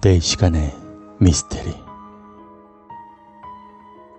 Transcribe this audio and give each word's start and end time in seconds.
4시간의 0.00 0.72
미스테리 1.20 1.74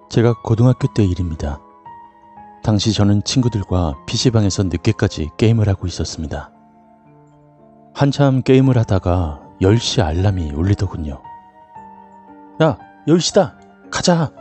제가 0.10 0.34
고등학교 0.44 0.88
때 0.94 1.04
일입니다. 1.04 1.60
당시 2.64 2.94
저는 2.94 3.24
친구들과 3.24 3.96
PC방에서 4.06 4.64
늦게까지 4.64 5.32
게임을 5.38 5.68
하고 5.68 5.88
있었습니다. 5.88 6.52
한참 7.96 8.44
게임을 8.44 8.78
하다가 8.78 9.42
10시 9.62 10.04
알람이 10.04 10.52
울리더군요. 10.52 11.22
야, 12.62 12.78
10시다! 13.08 13.56
가자! 13.90 14.32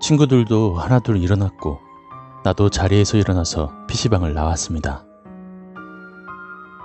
친구들도 0.00 0.74
하나둘 0.74 1.16
일어났고, 1.16 1.80
나도 2.44 2.70
자리에서 2.70 3.16
일어나서 3.16 3.72
PC방을 3.88 4.34
나왔습니다. 4.34 5.04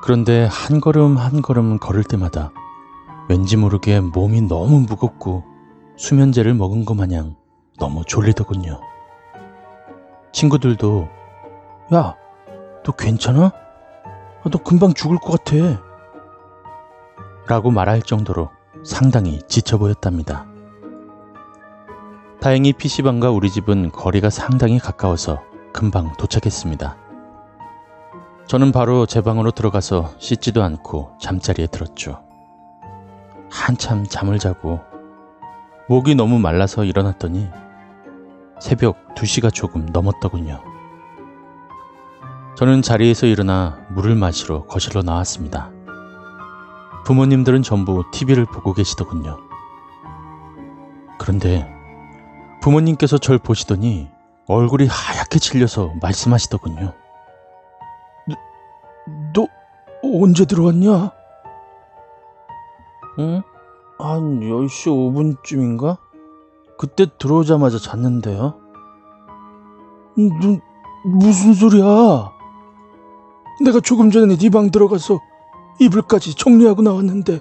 그런데 0.02 0.48
한 0.50 0.82
걸음 0.82 1.18
한 1.18 1.42
걸음 1.42 1.78
걸을 1.80 2.04
때마다 2.04 2.52
왠지 3.28 3.58
모르게 3.58 4.00
몸이 4.02 4.42
너무 4.42 4.82
무겁고 4.82 5.44
수면제를 5.98 6.54
먹은 6.54 6.86
것 6.86 6.94
마냥 6.94 7.36
너무 7.80 8.04
졸리더군요. 8.06 8.80
친구들도 10.32 11.08
야, 11.94 12.16
너 12.84 12.92
괜찮아? 12.92 13.46
아, 13.46 14.50
너 14.50 14.58
금방 14.60 14.94
죽을 14.94 15.18
것 15.18 15.44
같아. 15.44 15.82
라고 17.48 17.72
말할 17.72 18.02
정도로 18.02 18.50
상당히 18.84 19.40
지쳐 19.48 19.78
보였답니다. 19.78 20.46
다행히 22.42 22.74
PC방과 22.74 23.32
우리 23.32 23.50
집은 23.50 23.92
거리가 23.92 24.30
상당히 24.30 24.78
가까워서 24.78 25.42
금방 25.74 26.14
도착했습니다. 26.18 26.98
저는 28.48 28.72
바로 28.72 29.06
제 29.06 29.22
방으로 29.22 29.52
들어가서 29.52 30.12
씻지도 30.20 30.62
않고 30.62 31.18
잠자리에 31.20 31.68
들었죠. 31.68 32.25
한참 33.56 34.04
잠을 34.04 34.38
자고 34.38 34.82
목이 35.88 36.14
너무 36.14 36.40
말라서 36.40 36.84
일어났더니 36.84 37.50
새벽 38.60 39.16
2시가 39.16 39.54
조금 39.54 39.86
넘었더군요. 39.86 40.62
저는 42.58 42.82
자리에서 42.82 43.28
일어나 43.28 43.80
물을 43.92 44.14
마시러 44.14 44.66
거실로 44.66 45.04
나왔습니다. 45.04 45.72
부모님들은 47.06 47.64
전부 47.64 48.04
TV를 48.12 48.46
보고 48.46 48.74
계시더군요. 48.74 49.38
그런데 51.18 51.66
부모님께서 52.62 53.18
절 53.18 53.38
보시더니 53.38 54.10
얼굴이 54.48 54.88
하얗게 54.88 55.40
질려서 55.40 55.94
말씀하시더군요. 56.02 56.94
너 59.34 59.48
언제 60.04 60.46
들어왔냐? 60.46 61.25
응? 63.20 63.42
한 63.98 64.40
10시 64.42 64.88
5분쯤인가? 65.44 65.98
그때 66.78 67.06
들어오자마자 67.18 67.78
잤는데요. 67.80 68.56
너, 70.18 70.58
무슨 71.06 71.54
소리야? 71.54 72.32
내가 73.64 73.80
조금 73.80 74.12
전에 74.12 74.36
네 74.38 74.50
방 74.50 74.70
들어가서 74.72 75.20
이불까지 75.80 76.36
정리하고 76.36 76.82
나왔는데. 76.82 77.40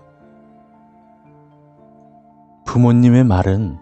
부모님의 2.67 3.25
말은 3.25 3.79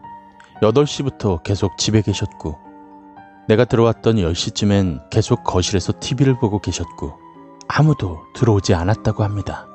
8시부터 0.63 1.43
계속 1.43 1.77
집에 1.79 2.03
계셨고, 2.03 2.57
내가 3.49 3.65
들어왔던 3.65 4.17
10시쯤엔 4.17 5.11
계속 5.11 5.45
거실에서 5.45 5.93
TV를 5.99 6.39
보고 6.39 6.59
계셨고, 6.59 7.13
아무도 7.69 8.21
들어오지 8.35 8.75
않았다고 8.75 9.25
합니다. 9.25 9.67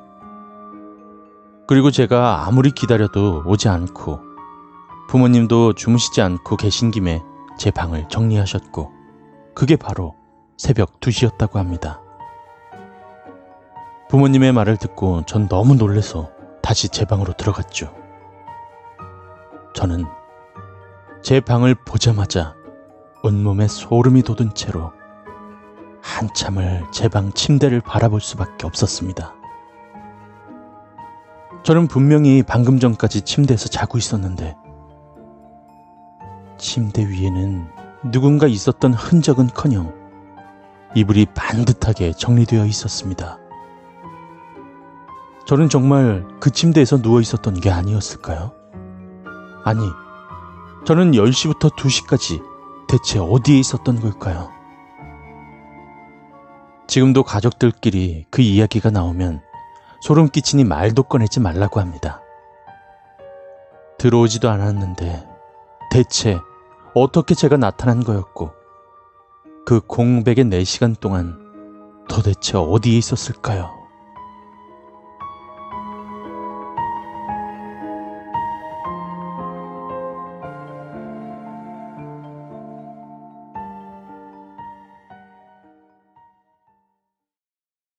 그리고 1.68 1.92
제가 1.92 2.46
아무리 2.48 2.72
기다려도 2.72 3.44
오지 3.46 3.68
않고 3.68 4.22
부모님도 5.10 5.74
주무시지 5.74 6.22
않고 6.22 6.56
계신 6.56 6.92
김에 6.92 7.22
제 7.58 7.72
방을 7.72 8.08
정리하셨고 8.10 8.92
그게 9.54 9.76
바로 9.76 10.16
새벽 10.58 11.00
2시였다고 11.00 11.56
합니다. 11.56 12.02
부모님의 14.10 14.54
말을 14.54 14.78
듣고 14.78 15.24
전 15.26 15.48
너무 15.50 15.76
놀래서 15.76 16.30
다시 16.62 16.88
제 16.90 17.04
방으로 17.06 17.34
들어갔죠. 17.34 17.94
저는 19.74 20.06
제 21.22 21.42
방을 21.42 21.76
보자마자 21.76 22.56
온몸에 23.24 23.68
소름이 23.68 24.24
돋은 24.24 24.54
채로 24.54 24.94
한참을 26.02 26.86
제 26.92 27.10
방 27.10 27.34
침대를 27.34 27.82
바라볼 27.82 28.22
수밖에 28.22 28.66
없었습니다. 28.66 29.37
저는 31.68 31.88
분명히 31.88 32.44
방금 32.44 32.80
전까지 32.80 33.24
침대에서 33.24 33.68
자고 33.68 33.98
있었는데 33.98 34.56
침대 36.58 37.06
위에는 37.06 37.68
누군가 38.10 38.48
있었던 38.48 38.94
흔적은 38.94 39.50
커녕 39.54 39.94
이불이 40.96 41.26
반듯하게 41.36 42.14
정리되어 42.14 42.66
있었습니다. 42.68 43.38
저는 45.46 45.68
정말 45.68 46.26
그 46.40 46.52
침대에서 46.52 47.02
누워 47.02 47.20
있었던 47.20 47.56
게 47.56 47.70
아니었을까요? 47.70 48.54
아니, 49.66 49.82
저는 50.86 51.12
10시부터 51.12 51.76
2시까지 51.76 52.42
대체 52.88 53.20
어디에 53.20 53.60
있었던 53.60 54.00
걸까요? 54.00 54.52
지금도 56.88 57.24
가족들끼리 57.24 58.26
그 58.30 58.42
이야기가 58.42 58.90
나오면 58.90 59.42
소름 60.02 60.30
끼치니 60.30 60.64
말도 60.64 61.04
꺼내지 61.04 61.40
말라고 61.40 61.80
합니다. 61.80 62.22
들어오지도 63.98 64.50
않았는데 64.50 65.28
대체 65.92 66.40
어떻게 66.94 67.36
제가 67.36 67.58
나타난 67.58 68.04
거였고 68.04 68.52
그 69.66 69.82
공백의 69.82 70.46
4시간 70.46 71.00
동안 71.00 71.38
도대체 72.08 72.58
어디에 72.58 72.98
있었을까요? 72.98 73.77